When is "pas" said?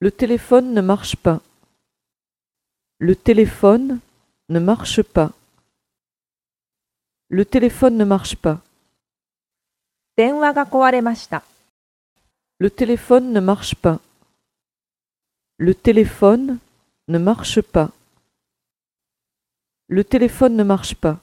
1.16-1.40, 5.02-5.32, 8.36-8.60, 13.74-14.00, 17.60-17.90, 20.94-21.20